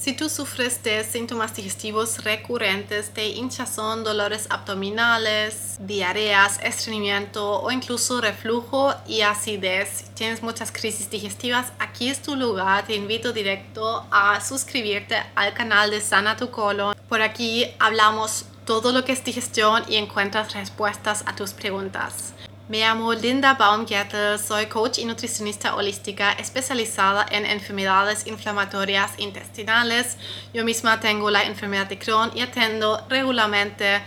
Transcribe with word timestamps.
Si 0.00 0.12
tú 0.12 0.28
sufres 0.28 0.80
de 0.84 1.02
síntomas 1.02 1.56
digestivos 1.56 2.22
recurrentes 2.22 3.12
de 3.14 3.30
hinchazón, 3.30 4.04
dolores 4.04 4.46
abdominales, 4.48 5.76
diarreas, 5.80 6.60
estreñimiento 6.62 7.60
o 7.60 7.72
incluso 7.72 8.20
reflujo 8.20 8.94
y 9.08 9.22
acidez, 9.22 10.04
tienes 10.14 10.40
muchas 10.40 10.70
crisis 10.70 11.10
digestivas, 11.10 11.72
aquí 11.80 12.08
es 12.08 12.22
tu 12.22 12.36
lugar. 12.36 12.86
Te 12.86 12.94
invito 12.94 13.32
directo 13.32 14.06
a 14.12 14.40
suscribirte 14.40 15.16
al 15.34 15.52
canal 15.52 15.90
de 15.90 16.00
Sana 16.00 16.36
tu 16.36 16.48
Colon. 16.52 16.94
Por 17.08 17.20
aquí 17.20 17.66
hablamos 17.80 18.44
todo 18.66 18.92
lo 18.92 19.04
que 19.04 19.10
es 19.10 19.24
digestión 19.24 19.82
y 19.88 19.96
encuentras 19.96 20.54
respuestas 20.54 21.24
a 21.26 21.34
tus 21.34 21.52
preguntas. 21.52 22.34
Me 22.68 22.80
llamo 22.80 23.14
Linda 23.14 23.54
Baumgärtel, 23.54 24.38
soy 24.38 24.66
coach 24.66 24.98
y 24.98 25.06
nutricionista 25.06 25.74
holística 25.74 26.32
especializada 26.32 27.24
en 27.30 27.46
enfermedades 27.46 28.26
inflamatorias 28.26 29.12
intestinales. 29.16 30.18
Yo 30.52 30.66
misma 30.66 31.00
tengo 31.00 31.30
la 31.30 31.44
enfermedad 31.44 31.86
de 31.86 31.98
Crohn 31.98 32.30
y 32.34 32.42
atiendo 32.42 33.02
regularmente 33.08 34.02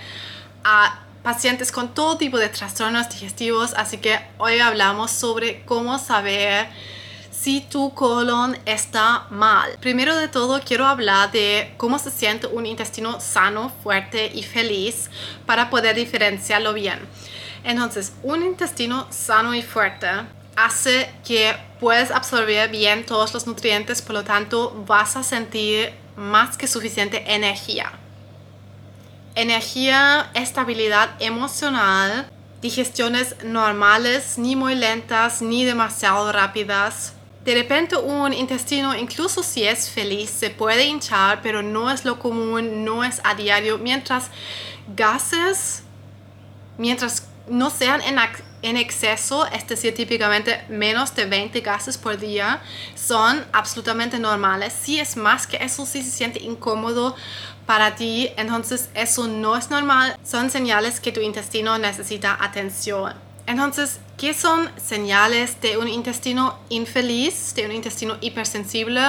a 0.64 1.00
pacientes 1.24 1.72
con 1.72 1.96
todo 1.96 2.18
tipo 2.18 2.38
de 2.38 2.50
trastornos 2.50 3.10
digestivos, 3.10 3.74
así 3.74 3.98
que 3.98 4.20
hoy 4.38 4.60
hablamos 4.60 5.10
sobre 5.10 5.66
cómo 5.66 5.98
saber 5.98 6.68
si 7.32 7.62
tu 7.62 7.96
colon 7.96 8.56
está 8.68 9.26
mal. 9.32 9.72
Primero 9.80 10.16
de 10.16 10.28
todo 10.28 10.62
quiero 10.64 10.86
hablar 10.86 11.32
de 11.32 11.74
cómo 11.78 11.98
se 11.98 12.12
siente 12.12 12.46
un 12.46 12.68
intestino 12.68 13.20
sano, 13.20 13.72
fuerte 13.82 14.32
y 14.32 14.44
feliz 14.44 15.10
para 15.48 15.72
poder 15.72 15.96
diferenciarlo 15.96 16.74
bien. 16.74 17.00
Entonces, 17.64 18.14
un 18.24 18.44
intestino 18.44 19.08
sano 19.12 19.54
y 19.54 19.62
fuerte 19.62 20.08
hace 20.56 21.10
que 21.26 21.56
puedes 21.80 22.12
absorber 22.12 22.70
bien 22.70 23.06
todos 23.06 23.34
los 23.34 23.48
nutrientes, 23.48 24.02
por 24.02 24.14
lo 24.14 24.24
tanto 24.24 24.84
vas 24.88 25.16
a 25.16 25.24
sentir 25.24 25.94
más 26.16 26.58
que 26.58 26.68
suficiente 26.68 27.24
energía. 27.34 27.92
Energía, 29.36 30.30
estabilidad 30.34 31.12
emocional, 31.20 32.30
digestiones 32.62 33.36
normales, 33.44 34.38
ni 34.38 34.56
muy 34.56 34.76
lentas, 34.76 35.42
ni 35.42 35.66
demasiado 35.66 36.32
rápidas. 36.32 37.14
De 37.46 37.56
repente 37.56 37.96
un 37.96 38.34
intestino, 38.34 38.96
incluso 38.96 39.42
si 39.42 39.64
es 39.64 39.90
feliz, 39.90 40.30
se 40.30 40.52
puede 40.52 40.86
hinchar, 40.86 41.42
pero 41.42 41.64
no 41.64 41.90
es 41.90 42.06
lo 42.06 42.20
común, 42.20 42.86
no 42.86 43.04
es 43.04 43.20
a 43.24 43.34
diario, 43.34 43.80
mientras 43.80 44.30
gases, 44.96 45.82
mientras 46.78 47.31
no 47.48 47.70
sean 47.70 48.02
en, 48.02 48.78
exceso, 48.78 49.46
es 49.48 49.68
decir, 49.68 49.94
típicamente 49.94 50.64
menos 50.70 51.16
de 51.16 51.26
20 51.26 51.62
gases 51.62 51.98
por 51.98 52.18
día, 52.18 52.62
son 52.96 53.44
absolutamente 53.54 54.20
normales. 54.20 54.74
Si 54.74 55.00
es 55.00 55.18
más 55.18 55.48
que 55.48 55.58
eso, 55.58 55.86
si 55.86 56.04
se 56.04 56.12
siente 56.12 56.40
incómodo 56.42 57.16
para 57.66 57.96
ti, 57.96 58.30
entonces 58.38 58.90
eso 58.94 59.28
no 59.28 59.56
es 59.56 59.70
normal. 59.70 60.18
Son 60.24 60.50
señales 60.50 61.00
que 61.00 61.12
tu 61.12 61.22
intestino 61.22 61.78
necesita 61.78 62.38
atención. 62.40 63.14
Entonces, 63.48 64.00
¿qué 64.18 64.34
son 64.34 64.70
señales 64.78 65.60
de 65.62 65.78
un 65.78 65.88
intestino 65.88 66.60
infeliz, 66.70 67.54
de 67.56 67.66
un 67.66 67.72
intestino 67.72 68.18
hipersensible 68.22 69.02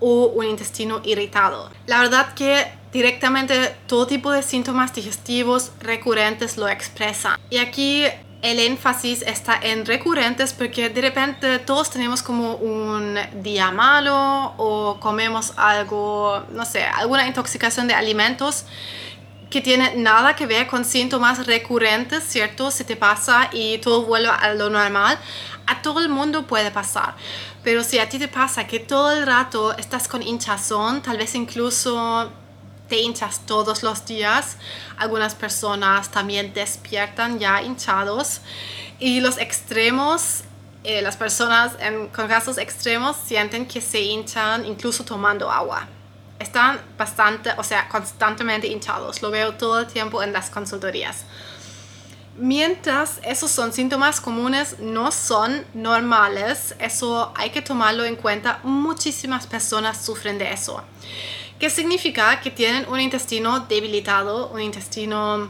o 0.00 0.26
un 0.26 0.46
intestino 0.46 1.00
irritado? 1.04 1.70
La 1.86 2.00
verdad 2.00 2.34
que 2.34 2.77
directamente 2.92 3.74
todo 3.86 4.06
tipo 4.06 4.30
de 4.30 4.42
síntomas 4.42 4.94
digestivos 4.94 5.72
recurrentes 5.80 6.56
lo 6.56 6.68
expresan. 6.68 7.38
Y 7.50 7.58
aquí 7.58 8.04
el 8.40 8.60
énfasis 8.60 9.22
está 9.22 9.58
en 9.60 9.84
recurrentes 9.84 10.52
porque 10.52 10.88
de 10.88 11.00
repente 11.00 11.58
todos 11.58 11.90
tenemos 11.90 12.22
como 12.22 12.54
un 12.54 13.18
día 13.42 13.72
malo 13.72 14.54
o 14.56 14.98
comemos 15.00 15.52
algo, 15.56 16.44
no 16.52 16.64
sé, 16.64 16.84
alguna 16.84 17.26
intoxicación 17.26 17.88
de 17.88 17.94
alimentos 17.94 18.64
que 19.50 19.60
tiene 19.60 19.96
nada 19.96 20.36
que 20.36 20.46
ver 20.46 20.66
con 20.66 20.84
síntomas 20.84 21.46
recurrentes, 21.46 22.22
¿cierto? 22.24 22.70
Se 22.70 22.84
te 22.84 22.96
pasa 22.96 23.48
y 23.52 23.78
todo 23.78 24.02
vuelve 24.02 24.28
a 24.28 24.54
lo 24.54 24.68
normal. 24.70 25.18
A 25.66 25.82
todo 25.82 26.00
el 26.00 26.08
mundo 26.08 26.46
puede 26.46 26.70
pasar. 26.70 27.14
Pero 27.64 27.82
si 27.82 27.98
a 27.98 28.08
ti 28.08 28.18
te 28.18 28.28
pasa 28.28 28.66
que 28.66 28.78
todo 28.78 29.10
el 29.10 29.26
rato 29.26 29.76
estás 29.76 30.06
con 30.06 30.22
hinchazón, 30.22 31.02
tal 31.02 31.16
vez 31.16 31.34
incluso 31.34 32.30
te 32.88 33.00
hinchas 33.00 33.40
todos 33.46 33.82
los 33.82 34.04
días. 34.06 34.56
Algunas 34.96 35.34
personas 35.34 36.10
también 36.10 36.52
despiertan 36.52 37.38
ya 37.38 37.62
hinchados. 37.62 38.40
Y 38.98 39.20
los 39.20 39.38
extremos, 39.38 40.42
eh, 40.84 41.02
las 41.02 41.16
personas 41.16 41.72
con 42.14 42.28
casos 42.28 42.58
extremos 42.58 43.16
sienten 43.24 43.66
que 43.66 43.80
se 43.80 44.00
hinchan 44.00 44.64
incluso 44.64 45.04
tomando 45.04 45.50
agua. 45.50 45.86
Están 46.38 46.80
bastante, 46.96 47.50
o 47.58 47.64
sea, 47.64 47.88
constantemente 47.88 48.66
hinchados. 48.66 49.22
Lo 49.22 49.30
veo 49.30 49.54
todo 49.54 49.80
el 49.80 49.86
tiempo 49.86 50.22
en 50.22 50.32
las 50.32 50.50
consultorías. 50.50 51.24
Mientras 52.36 53.18
esos 53.24 53.50
son 53.50 53.72
síntomas 53.72 54.20
comunes, 54.20 54.78
no 54.78 55.10
son 55.10 55.66
normales. 55.74 56.76
Eso 56.78 57.32
hay 57.36 57.50
que 57.50 57.62
tomarlo 57.62 58.04
en 58.04 58.14
cuenta. 58.14 58.60
Muchísimas 58.62 59.48
personas 59.48 60.04
sufren 60.04 60.38
de 60.38 60.52
eso. 60.52 60.80
¿Qué 61.58 61.70
significa 61.70 62.40
que 62.40 62.52
tienen 62.52 62.86
un 62.88 63.00
intestino 63.00 63.60
debilitado, 63.60 64.48
un 64.48 64.60
intestino 64.60 65.48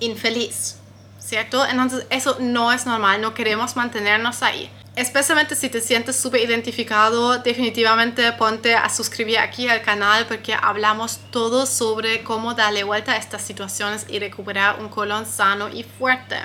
infeliz, 0.00 0.76
¿cierto? 1.20 1.64
Entonces 1.64 2.04
eso 2.10 2.36
no 2.40 2.72
es 2.72 2.84
normal, 2.84 3.20
no 3.20 3.32
queremos 3.32 3.76
mantenernos 3.76 4.42
ahí. 4.42 4.68
Especialmente 4.96 5.54
si 5.54 5.68
te 5.68 5.80
sientes 5.80 6.16
súper 6.16 6.40
identificado, 6.40 7.38
definitivamente 7.38 8.32
ponte 8.32 8.74
a 8.74 8.88
suscribir 8.88 9.38
aquí 9.38 9.68
al 9.68 9.82
canal 9.82 10.26
porque 10.26 10.54
hablamos 10.54 11.18
todo 11.30 11.66
sobre 11.66 12.24
cómo 12.24 12.54
darle 12.54 12.82
vuelta 12.82 13.12
a 13.12 13.16
estas 13.16 13.42
situaciones 13.42 14.06
y 14.08 14.18
recuperar 14.18 14.80
un 14.80 14.88
colon 14.88 15.26
sano 15.26 15.68
y 15.68 15.84
fuerte. 15.84 16.38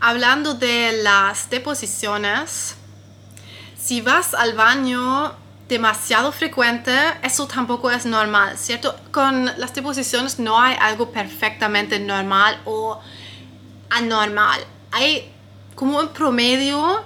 Hablando 0.00 0.54
de 0.54 1.02
las 1.02 1.50
deposiciones, 1.50 2.74
si 3.76 4.00
vas 4.00 4.34
al 4.34 4.54
baño 4.54 5.43
demasiado 5.68 6.30
frecuente, 6.32 6.92
eso 7.22 7.46
tampoco 7.46 7.90
es 7.90 8.04
normal, 8.04 8.58
¿cierto? 8.58 8.94
Con 9.10 9.46
las 9.58 9.74
deposiciones 9.74 10.38
no 10.38 10.60
hay 10.60 10.76
algo 10.78 11.10
perfectamente 11.10 11.98
normal 11.98 12.60
o 12.64 13.00
anormal. 13.90 14.60
Hay 14.90 15.32
como 15.74 15.98
un 15.98 16.08
promedio, 16.08 17.02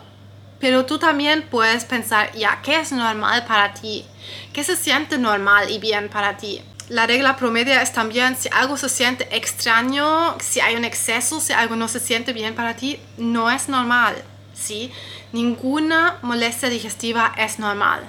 pero 0.59 0.85
tú 0.87 0.99
también 0.99 1.47
puedes 1.49 1.85
pensar, 1.85 2.33
ya, 2.33 2.61
¿qué 2.63 2.81
es 2.81 2.91
normal 2.93 3.45
para 3.47 3.75
ti? 3.75 4.05
¿Qué 4.53 4.65
se 4.65 4.77
siente 4.77 5.19
normal 5.19 5.71
y 5.71 5.79
bien 5.79 6.09
para 6.09 6.37
ti? 6.37 6.61
La 6.89 7.07
regla 7.07 7.37
promedio 7.37 7.75
es 7.75 7.93
también 7.93 8.35
si 8.37 8.49
algo 8.51 8.77
se 8.77 8.89
siente 8.89 9.29
extraño, 9.37 10.37
si 10.41 10.61
hay 10.61 10.75
un 10.75 10.85
exceso, 10.85 11.39
si 11.39 11.53
algo 11.53 11.77
no 11.77 11.87
se 11.87 12.01
siente 12.01 12.33
bien 12.33 12.55
para 12.55 12.75
ti, 12.75 12.99
no 13.19 13.51
es 13.51 13.69
normal, 13.69 14.17
¿sí? 14.55 14.91
Ninguna 15.33 16.17
molestia 16.23 16.71
digestiva 16.71 17.35
es 17.37 17.59
normal. 17.59 18.09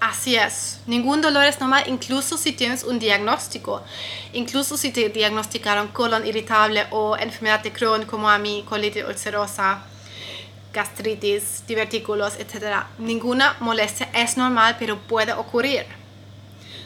Así 0.00 0.36
es, 0.36 0.78
ningún 0.86 1.20
dolor 1.20 1.44
es 1.44 1.58
normal, 1.58 1.82
incluso 1.88 2.38
si 2.38 2.52
tienes 2.52 2.84
un 2.84 3.00
diagnóstico, 3.00 3.82
incluso 4.32 4.76
si 4.76 4.92
te 4.92 5.08
diagnosticaron 5.08 5.88
colon 5.88 6.24
irritable 6.24 6.86
o 6.90 7.16
enfermedad 7.16 7.64
de 7.64 7.72
Crohn 7.72 8.04
como 8.04 8.30
a 8.30 8.38
mí, 8.38 8.64
colitis 8.68 9.02
ulcerosa, 9.02 9.82
gastritis, 10.72 11.64
divertículos, 11.66 12.34
etc. 12.38 12.84
Ninguna 12.98 13.56
molestia 13.58 14.08
es 14.14 14.36
normal, 14.36 14.76
pero 14.78 14.98
puede 14.98 15.32
ocurrir. 15.32 15.84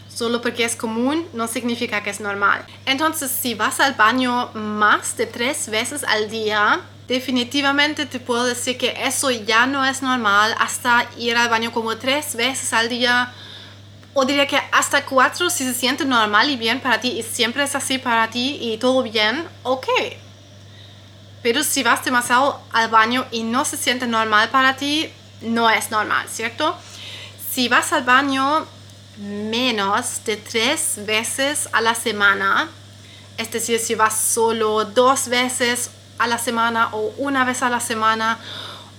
Solo 0.09 0.41
porque 0.41 0.65
es 0.65 0.75
común 0.75 1.27
no 1.35 1.49
significa 1.49 2.03
que 2.03 2.11
es 2.11 2.21
normal. 2.21 2.65
Entonces, 2.87 3.31
si 3.31 3.55
vas 3.55 3.81
al 3.81 3.93
baño 3.93 4.51
más 4.55 5.19
de 5.19 5.27
tres 5.27 5.69
veces 5.69 6.05
al 6.05 6.31
día, 6.31 6.81
definitivamente 7.13 8.07
te 8.07 8.19
puedo 8.19 8.47
decir 8.47 8.79
que 8.79 8.95
eso 9.05 9.31
ya 9.31 9.67
no 9.67 9.85
es 9.85 10.01
normal 10.01 10.55
hasta 10.59 11.07
ir 11.19 11.37
al 11.37 11.51
baño 11.51 11.71
como 11.71 11.99
tres 11.99 12.35
veces 12.35 12.73
al 12.73 12.89
día 12.89 13.31
o 14.15 14.25
diría 14.25 14.47
que 14.47 14.59
hasta 14.73 15.05
cuatro 15.05 15.51
si 15.51 15.63
se 15.65 15.75
siente 15.75 16.07
normal 16.07 16.49
y 16.49 16.57
bien 16.57 16.81
para 16.81 17.03
ti 17.03 17.09
y 17.11 17.23
siempre 17.23 17.65
es 17.65 17.75
así 17.75 17.99
para 17.99 18.31
ti 18.31 18.57
y 18.63 18.79
todo 18.79 19.03
bien, 19.03 19.47
ok. 19.63 19.87
Pero 21.43 21.63
si 21.63 21.83
vas 21.83 22.03
demasiado 22.03 22.59
al 22.73 22.89
baño 22.89 23.27
y 23.31 23.43
no 23.43 23.67
se 23.67 23.77
siente 23.77 24.07
normal 24.07 24.49
para 24.49 24.77
ti, 24.77 25.11
no 25.43 25.69
es 25.69 25.91
normal, 25.91 26.27
¿cierto? 26.31 26.75
Si 27.53 27.69
vas 27.69 27.93
al 27.93 28.05
baño 28.05 28.67
menos 29.19 30.25
de 30.25 30.39
tres 30.39 30.95
veces 31.05 31.69
a 31.73 31.83
la 31.83 31.95
semana, 31.95 32.71
es 33.37 33.51
decir, 33.51 33.79
si 33.79 33.95
vas 33.97 34.19
solo 34.19 34.87
dos 34.87 35.29
veces 35.29 35.91
a 36.19 36.27
la 36.27 36.39
semana 36.39 36.89
o 36.93 37.13
una 37.19 37.45
vez 37.45 37.63
a 37.63 37.71
la 37.71 37.81
semana 37.81 38.39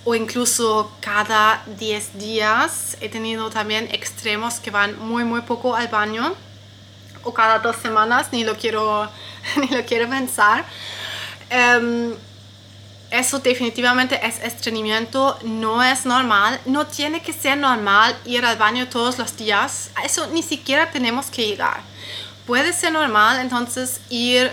o 0.04 0.14
incluso 0.14 0.90
cada 1.00 1.62
10 1.78 2.18
días. 2.18 2.96
He 3.00 3.08
tenido 3.08 3.50
también 3.50 3.88
extremos 3.92 4.60
que 4.60 4.70
van 4.70 4.98
muy 4.98 5.24
muy 5.24 5.42
poco 5.42 5.74
al 5.74 5.88
baño 5.88 6.34
o 7.24 7.32
cada 7.32 7.58
dos 7.58 7.76
semanas, 7.76 8.28
ni 8.32 8.44
lo 8.44 8.56
quiero, 8.56 9.08
ni 9.56 9.68
lo 9.68 9.84
quiero 9.84 10.08
pensar. 10.08 10.64
Em, 11.50 12.14
eso 13.10 13.38
definitivamente 13.38 14.18
es 14.26 14.40
estreñimiento, 14.42 15.38
no 15.44 15.82
es 15.82 16.04
normal, 16.04 16.60
no 16.66 16.86
tiene 16.86 17.22
que 17.22 17.32
ser 17.32 17.56
normal 17.56 18.16
ir 18.24 18.44
al 18.44 18.56
baño 18.56 18.88
todos 18.88 19.18
los 19.18 19.36
días, 19.36 19.90
eso 20.04 20.26
ni 20.28 20.42
siquiera 20.42 20.90
tenemos 20.90 21.26
que 21.26 21.46
llegar. 21.46 21.80
Puede 22.46 22.72
ser 22.72 22.92
normal 22.92 23.38
entonces 23.40 24.00
ir 24.10 24.52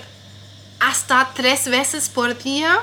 hasta 0.81 1.30
tres 1.36 1.69
veces 1.69 2.10
por 2.10 2.38
día 2.38 2.81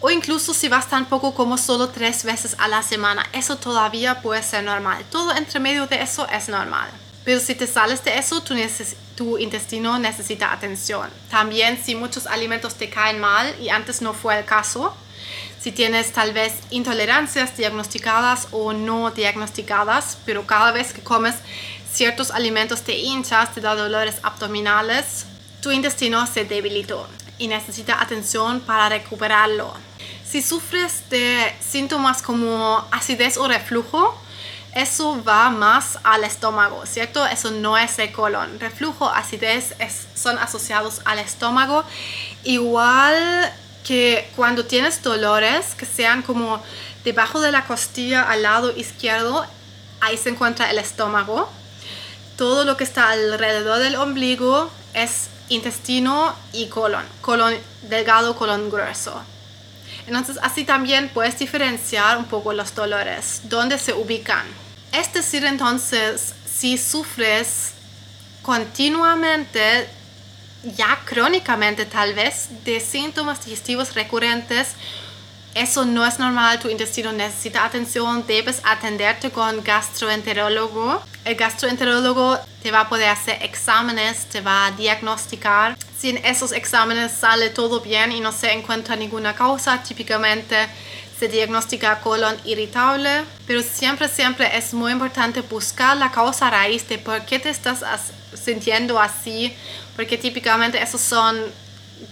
o 0.00 0.10
incluso 0.10 0.54
si 0.54 0.68
vas 0.68 0.88
tan 0.88 1.06
poco 1.06 1.34
como 1.34 1.58
solo 1.58 1.88
tres 1.88 2.24
veces 2.24 2.56
a 2.58 2.68
la 2.68 2.82
semana, 2.82 3.26
eso 3.32 3.56
todavía 3.56 4.22
puede 4.22 4.42
ser 4.42 4.64
normal. 4.64 5.04
Todo 5.10 5.34
entre 5.34 5.60
medio 5.60 5.86
de 5.86 6.02
eso 6.02 6.26
es 6.28 6.48
normal. 6.48 6.88
Pero 7.24 7.40
si 7.40 7.54
te 7.54 7.66
sales 7.66 8.02
de 8.04 8.18
eso, 8.18 8.42
tu, 9.16 9.38
intestino 9.38 9.98
necesita 9.98 10.52
atención. 10.52 11.10
También 11.30 11.82
si 11.82 11.94
muchos 11.94 12.26
alimentos 12.26 12.74
te 12.74 12.88
caen 12.88 13.20
mal 13.20 13.54
y 13.60 13.68
antes 13.68 14.00
no 14.00 14.14
fue 14.14 14.38
el 14.38 14.44
caso, 14.44 14.94
si 15.60 15.72
tienes 15.72 16.12
tal 16.12 16.32
vez 16.32 16.54
intolerancias 16.70 17.56
diagnosticadas 17.56 18.48
o 18.52 18.72
no 18.72 19.10
diagnosticadas, 19.10 20.16
pero 20.24 20.46
cada 20.46 20.72
vez 20.72 20.94
que 20.94 21.02
comes 21.02 21.34
ciertos 21.92 22.30
alimentos 22.30 22.82
te 22.82 22.96
hinchas, 22.96 23.54
te 23.54 23.60
da 23.60 23.74
dolores 23.74 24.16
abdominales, 24.22 25.26
tu 25.60 25.70
intestino 25.70 26.26
se 26.26 26.44
debilitó 26.44 27.08
y 27.38 27.48
necesita 27.48 28.00
atención 28.00 28.60
para 28.60 28.88
recuperarlo. 28.88 29.72
Si 30.24 30.42
sufres 30.42 31.08
de 31.10 31.54
síntomas 31.60 32.22
como 32.22 32.86
acidez 32.92 33.36
o 33.36 33.48
reflujo, 33.48 34.16
eso 34.74 35.22
va 35.24 35.50
más 35.50 35.98
al 36.04 36.22
estómago, 36.22 36.86
¿cierto? 36.86 37.26
Eso 37.26 37.50
no 37.50 37.76
es 37.76 37.98
el 37.98 38.12
colon. 38.12 38.60
Reflujo, 38.60 39.08
acidez 39.08 39.74
son 40.14 40.38
asociados 40.38 41.00
al 41.04 41.18
estómago. 41.18 41.84
Igual 42.44 43.52
que 43.84 44.30
cuando 44.36 44.64
tienes 44.66 45.02
dolores 45.02 45.74
que 45.74 45.86
sean 45.86 46.22
como 46.22 46.62
debajo 47.02 47.40
de 47.40 47.50
la 47.50 47.64
costilla 47.64 48.22
al 48.22 48.42
lado 48.42 48.70
izquierdo, 48.76 49.44
ahí 50.00 50.16
se 50.16 50.28
encuentra 50.28 50.70
el 50.70 50.78
estómago. 50.78 51.50
Todo 52.36 52.64
lo 52.64 52.76
que 52.76 52.84
está 52.84 53.10
alrededor 53.10 53.80
del 53.80 53.96
ombligo 53.96 54.70
es 54.94 55.28
intestino 55.50 56.34
y 56.52 56.66
colon, 56.68 57.04
colon 57.20 57.54
delgado, 57.82 58.34
colon 58.34 58.70
grueso. 58.70 59.20
Entonces 60.06 60.38
así 60.42 60.64
también 60.64 61.10
puedes 61.12 61.38
diferenciar 61.38 62.16
un 62.16 62.24
poco 62.24 62.52
los 62.52 62.74
dolores, 62.74 63.42
dónde 63.44 63.78
se 63.78 63.92
ubican. 63.92 64.46
Es 64.92 65.12
decir, 65.12 65.44
entonces, 65.44 66.34
si 66.52 66.78
sufres 66.78 67.72
continuamente, 68.42 69.88
ya 70.76 70.98
crónicamente 71.04 71.86
tal 71.86 72.14
vez, 72.14 72.48
de 72.64 72.80
síntomas 72.80 73.44
digestivos 73.44 73.94
recurrentes, 73.94 74.74
eso 75.54 75.84
no 75.84 76.06
es 76.06 76.18
normal, 76.18 76.60
tu 76.60 76.68
intestino 76.68 77.12
necesita 77.12 77.64
atención, 77.64 78.24
debes 78.26 78.60
atenderte 78.64 79.30
con 79.30 79.62
gastroenterólogo. 79.64 81.02
El 81.24 81.34
gastroenterólogo 81.34 82.38
te 82.62 82.70
va 82.70 82.82
a 82.82 82.88
poder 82.88 83.08
hacer 83.08 83.42
exámenes, 83.42 84.26
te 84.26 84.40
va 84.40 84.66
a 84.66 84.70
diagnosticar. 84.72 85.76
Si 85.98 86.10
en 86.10 86.24
esos 86.24 86.52
exámenes 86.52 87.12
sale 87.12 87.50
todo 87.50 87.80
bien 87.80 88.12
y 88.12 88.20
no 88.20 88.32
se 88.32 88.52
encuentra 88.52 88.96
ninguna 88.96 89.34
causa, 89.34 89.82
típicamente 89.82 90.68
se 91.18 91.28
diagnostica 91.28 92.00
colon 92.00 92.34
irritable, 92.46 93.24
pero 93.46 93.60
siempre, 93.62 94.08
siempre 94.08 94.56
es 94.56 94.72
muy 94.72 94.92
importante 94.92 95.42
buscar 95.42 95.94
la 95.98 96.10
causa 96.10 96.48
raíz 96.48 96.88
de 96.88 96.96
por 96.96 97.26
qué 97.26 97.38
te 97.38 97.50
estás 97.50 97.82
sintiendo 98.42 98.98
así, 98.98 99.54
porque 99.96 100.16
típicamente 100.16 100.82
esos 100.82 101.02
son 101.02 101.36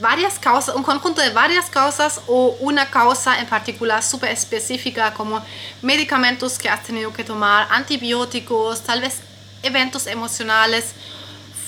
varias 0.00 0.38
causas, 0.38 0.75
un 0.75 0.82
conjunto 0.82 1.20
de 1.20 1.31
varias 1.31 1.70
causas 1.70 2.20
o 2.26 2.56
una 2.61 2.90
causa 2.90 3.40
en 3.40 3.46
particular 3.46 4.02
súper 4.02 4.31
específica 4.31 5.14
como 5.14 5.43
medicamentos 5.82 6.58
que 6.58 6.69
has 6.69 6.82
tenido 6.82 7.12
que 7.12 7.25
tomar, 7.25 7.67
antibióticos, 7.70 8.82
tal 8.82 9.00
vez 9.00 9.20
eventos 9.62 10.06
emocionales 10.06 10.94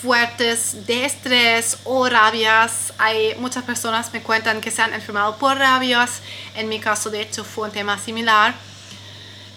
fuertes 0.00 0.86
de 0.86 1.04
estrés 1.04 1.78
o 1.84 2.08
rabias. 2.08 2.92
Hay 2.98 3.34
muchas 3.38 3.64
personas 3.64 4.12
me 4.12 4.22
cuentan 4.22 4.60
que 4.60 4.70
se 4.70 4.82
han 4.82 4.94
enfermado 4.94 5.36
por 5.36 5.58
rabias. 5.58 6.20
En 6.56 6.68
mi 6.68 6.80
caso, 6.80 7.10
de 7.10 7.20
hecho, 7.20 7.44
fue 7.44 7.66
un 7.68 7.72
tema 7.72 7.98
similar. 7.98 8.54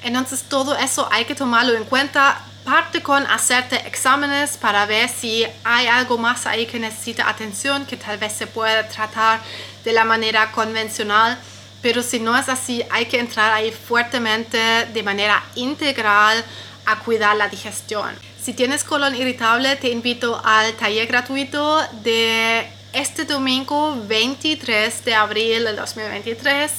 Entonces, 0.04 0.44
todo 0.44 0.75
eso 0.75 1.07
hay 1.12 1.25
que 1.25 1.36
tomarlo 1.36 1.77
en 1.77 1.86
cuenta 1.86 2.42
parte 2.63 3.01
con 3.01 3.25
hacerte 3.27 3.75
exámenes 3.88 4.57
para 4.57 4.86
ver 4.86 5.10
si 5.10 5.45
hay 5.63 5.88
algo 5.88 6.18
más 6.18 6.45
ahí 6.45 6.65
que 6.65 6.80
necesita 6.80 7.30
atención, 7.30 7.86
que 7.86 7.98
tal 7.98 8.18
vez 8.18 8.33
se 8.33 8.48
pueda 8.48 8.88
tratar 8.88 9.42
de 9.83 9.94
la 9.94 10.06
manera 10.06 10.51
convencional. 10.51 11.38
Pero 11.81 12.01
si 12.01 12.19
no 12.19 12.38
es 12.38 12.48
así, 12.50 12.83
hay 12.89 13.06
que 13.06 13.19
entrar 13.19 13.51
ahí 13.51 13.71
fuertemente 13.71 14.57
de 14.57 15.04
manera 15.04 15.44
integral 15.56 16.44
a 16.86 17.00
cuidar 17.00 17.36
la 17.36 17.50
digestión. 17.50 18.15
Si 18.42 18.54
tienes 18.54 18.83
colon 18.83 19.15
irritable, 19.15 19.75
te 19.75 19.89
invito 19.89 20.42
al 20.44 20.74
taller 20.74 21.07
gratuito 21.07 21.81
de 22.04 22.68
este 22.94 23.25
domingo 23.25 23.95
23 24.07 25.06
de 25.06 25.15
abril 25.15 25.63
del 25.63 25.75
2023 25.75 26.71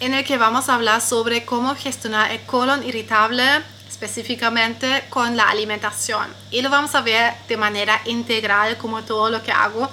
en 0.00 0.14
el 0.14 0.24
que 0.24 0.36
vamos 0.36 0.68
a 0.68 0.74
hablar 0.74 1.00
sobre 1.00 1.44
cómo 1.44 1.74
gestionar 1.76 2.32
el 2.32 2.40
colon 2.40 2.86
irritable 2.86 3.62
específicamente 4.04 5.04
con 5.08 5.36
la 5.36 5.48
alimentación. 5.48 6.26
Y 6.50 6.62
lo 6.62 6.70
vamos 6.70 6.94
a 6.94 7.00
ver 7.00 7.32
de 7.48 7.56
manera 7.56 8.00
integral 8.04 8.76
como 8.76 9.02
todo 9.02 9.30
lo 9.30 9.42
que 9.42 9.50
hago. 9.50 9.90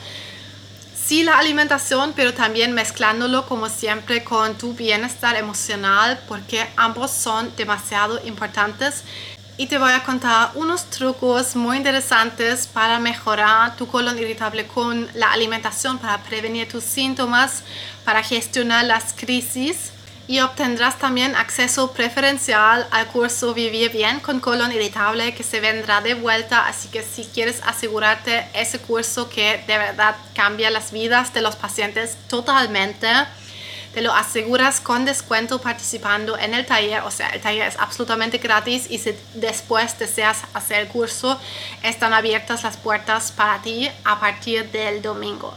Sí 0.94 1.24
la 1.24 1.38
alimentación, 1.38 2.14
pero 2.16 2.34
también 2.34 2.74
mezclándolo 2.74 3.46
como 3.46 3.70
siempre 3.70 4.24
con 4.24 4.58
tu 4.58 4.74
bienestar 4.74 5.36
emocional 5.36 6.20
porque 6.28 6.68
ambos 6.76 7.12
son 7.12 7.54
demasiado 7.56 8.20
importantes. 8.26 9.04
Y 9.58 9.68
te 9.68 9.78
voy 9.78 9.92
a 9.92 10.04
contar 10.04 10.52
unos 10.56 10.90
trucos 10.90 11.56
muy 11.56 11.78
interesantes 11.78 12.68
para 12.68 13.00
mejorar 13.00 13.76
tu 13.76 13.88
colon 13.88 14.18
irritable 14.18 14.66
con 14.68 15.08
la 15.14 15.32
alimentación, 15.32 16.00
para 16.00 16.18
prevenir 16.20 16.68
tus 16.68 16.84
síntomas, 16.84 17.64
para 18.04 18.24
gestionar 18.24 18.86
las 18.86 19.14
crisis 19.14 19.92
y 20.32 20.40
obtendrás 20.40 20.98
también 20.98 21.36
acceso 21.36 21.92
preferencial 21.92 22.88
al 22.92 23.08
curso 23.08 23.54
Vivir 23.54 23.92
bien 23.92 24.22
con 24.22 24.40
colon 24.40 24.72
irritable 24.72 25.36
que 25.36 25.44
se 25.44 25.60
vendrá 25.60 26.00
de 26.00 26.14
vuelta. 26.14 26.68
Así 26.68 26.88
que 26.88 27.04
si 27.04 27.26
quieres 27.26 27.62
asegurarte 27.66 28.48
ese 28.54 28.80
curso 28.80 29.28
que 29.28 29.62
de 29.68 29.78
verdad 29.78 30.16
cambia 30.34 30.70
las 30.70 30.94
vidas 30.94 31.34
de 31.34 31.42
los 31.42 31.58
pacientes 31.58 32.16
totalmente, 32.30 33.10
te 33.94 34.02
lo 34.02 34.14
aseguras 34.14 34.80
con 34.80 35.04
descuento 35.04 35.60
participando 35.60 36.38
en 36.38 36.54
el 36.54 36.66
taller. 36.66 37.02
O 37.02 37.12
sea, 37.12 37.28
el 37.32 37.42
taller 37.42 37.68
es 37.68 37.78
absolutamente 37.78 38.38
gratis 38.38 38.88
y 38.90 39.00
si 39.00 39.14
después 39.34 40.00
deseas 40.00 40.44
hacer 40.54 40.80
el 40.80 40.88
curso, 40.88 41.38
están 41.84 42.14
abiertas 42.14 42.64
las 42.64 42.78
puertas 42.78 43.34
para 43.34 43.62
ti 43.62 43.92
a 44.06 44.18
partir 44.22 44.72
del 44.72 45.02
domingo. 45.02 45.54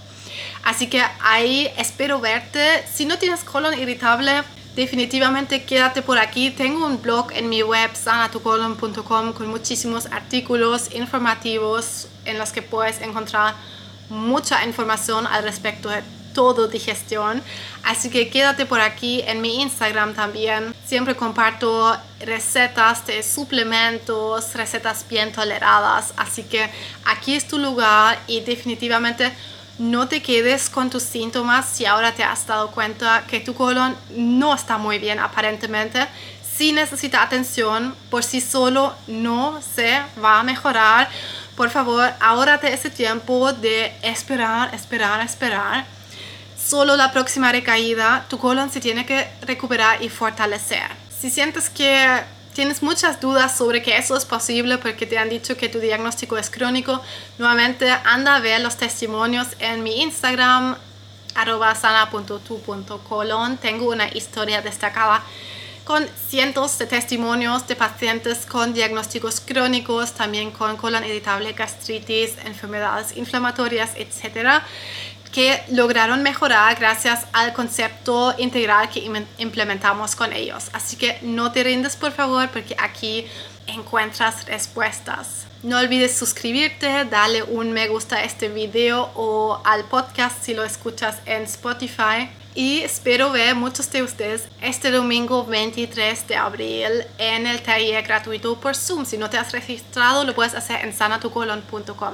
Así 0.64 0.88
que 0.88 1.00
ahí 1.20 1.70
espero 1.76 2.18
verte. 2.18 2.84
Si 2.92 3.06
no 3.06 3.18
tienes 3.18 3.44
colon 3.44 3.78
irritable, 3.78 4.42
definitivamente 4.76 5.64
quédate 5.64 6.02
por 6.02 6.18
aquí. 6.18 6.50
Tengo 6.50 6.86
un 6.86 7.00
blog 7.00 7.32
en 7.32 7.48
mi 7.48 7.62
web 7.62 7.90
sanatucolon.com 7.94 9.32
con 9.32 9.46
muchísimos 9.48 10.06
artículos 10.06 10.94
informativos 10.94 12.08
en 12.24 12.38
los 12.38 12.52
que 12.52 12.62
puedes 12.62 13.00
encontrar 13.00 13.54
mucha 14.08 14.64
información 14.64 15.26
al 15.26 15.44
respecto 15.44 15.88
de 15.88 16.02
todo 16.34 16.68
digestión. 16.68 17.42
Así 17.84 18.10
que 18.10 18.28
quédate 18.28 18.66
por 18.66 18.80
aquí 18.80 19.22
en 19.26 19.40
mi 19.40 19.62
Instagram 19.62 20.14
también. 20.14 20.74
Siempre 20.84 21.14
comparto 21.14 21.96
recetas 22.20 23.06
de 23.06 23.22
suplementos, 23.22 24.54
recetas 24.54 25.06
bien 25.08 25.32
toleradas. 25.32 26.12
Así 26.16 26.42
que 26.42 26.68
aquí 27.04 27.34
es 27.34 27.46
tu 27.46 27.58
lugar 27.58 28.18
y 28.26 28.40
definitivamente 28.40 29.32
no 29.78 30.08
te 30.08 30.22
quedes 30.22 30.70
con 30.70 30.90
tus 30.90 31.02
síntomas 31.02 31.66
si 31.68 31.84
ahora 31.84 32.12
te 32.12 32.22
has 32.22 32.46
dado 32.46 32.70
cuenta 32.70 33.24
que 33.26 33.40
tu 33.40 33.54
colon 33.54 33.96
no 34.10 34.54
está 34.54 34.78
muy 34.78 34.98
bien 34.98 35.18
aparentemente. 35.18 36.06
Si 36.56 36.72
necesita 36.72 37.22
atención, 37.22 37.96
por 38.10 38.22
sí 38.22 38.40
solo 38.40 38.94
no 39.08 39.60
se 39.60 40.00
va 40.22 40.38
a 40.38 40.42
mejorar. 40.44 41.08
Por 41.56 41.70
favor, 41.70 42.12
ahórrate 42.20 42.72
ese 42.72 42.90
tiempo 42.90 43.52
de 43.52 43.92
esperar, 44.02 44.72
esperar, 44.74 45.20
esperar. 45.20 45.84
Solo 46.56 46.96
la 46.96 47.10
próxima 47.12 47.50
recaída, 47.50 48.24
tu 48.28 48.38
colon 48.38 48.70
se 48.70 48.80
tiene 48.80 49.04
que 49.04 49.28
recuperar 49.42 50.02
y 50.02 50.08
fortalecer. 50.08 50.86
Si 51.18 51.30
sientes 51.30 51.68
que 51.68 52.22
tienes 52.54 52.82
muchas 52.82 53.20
dudas 53.20 53.56
sobre 53.56 53.82
que 53.82 53.98
eso 53.98 54.16
es 54.16 54.24
posible 54.24 54.78
porque 54.78 55.06
te 55.06 55.18
han 55.18 55.28
dicho 55.28 55.56
que 55.56 55.68
tu 55.68 55.80
diagnóstico 55.80 56.38
es 56.38 56.48
crónico, 56.48 57.02
nuevamente 57.38 57.90
anda 58.04 58.36
a 58.36 58.40
ver 58.40 58.60
los 58.60 58.76
testimonios 58.76 59.48
en 59.58 59.82
mi 59.82 60.00
Instagram 60.02 60.76
arroba 61.34 61.74
sana.tu.colon. 61.74 63.56
Tengo 63.58 63.90
una 63.90 64.08
historia 64.08 64.62
destacada 64.62 65.22
con 65.84 66.06
cientos 66.28 66.78
de 66.78 66.86
testimonios 66.86 67.66
de 67.66 67.76
pacientes 67.76 68.46
con 68.46 68.72
diagnósticos 68.72 69.40
crónicos, 69.40 70.12
también 70.12 70.50
con 70.50 70.76
colon 70.76 71.04
irritable, 71.04 71.52
gastritis, 71.52 72.38
enfermedades 72.44 73.16
inflamatorias, 73.16 73.90
etc 73.96 74.62
que 75.34 75.60
lograron 75.72 76.22
mejorar 76.22 76.76
gracias 76.76 77.26
al 77.32 77.52
concepto 77.52 78.32
integral 78.38 78.88
que 78.88 79.00
implementamos 79.38 80.14
con 80.14 80.32
ellos. 80.32 80.70
Así 80.72 80.94
que 80.96 81.18
no 81.22 81.50
te 81.50 81.64
rindes 81.64 81.96
por 81.96 82.12
favor 82.12 82.48
porque 82.50 82.76
aquí 82.78 83.26
encuentras 83.66 84.46
respuestas. 84.46 85.46
No 85.64 85.80
olvides 85.80 86.16
suscribirte, 86.16 87.04
darle 87.06 87.42
un 87.42 87.72
me 87.72 87.88
gusta 87.88 88.18
a 88.18 88.22
este 88.22 88.48
video 88.48 89.10
o 89.16 89.60
al 89.64 89.82
podcast 89.86 90.40
si 90.40 90.54
lo 90.54 90.62
escuchas 90.62 91.16
en 91.26 91.42
Spotify. 91.42 92.30
Y 92.54 92.82
espero 92.82 93.32
ver 93.32 93.56
muchos 93.56 93.90
de 93.90 94.04
ustedes 94.04 94.46
este 94.62 94.92
domingo 94.92 95.44
23 95.44 96.28
de 96.28 96.36
abril 96.36 97.04
en 97.18 97.48
el 97.48 97.60
taller 97.60 98.04
gratuito 98.04 98.60
por 98.60 98.76
Zoom. 98.76 99.04
Si 99.04 99.18
no 99.18 99.28
te 99.28 99.38
has 99.38 99.50
registrado, 99.50 100.22
lo 100.22 100.32
puedes 100.32 100.54
hacer 100.54 100.84
en 100.84 100.92
sanatucolon.com. 100.92 101.96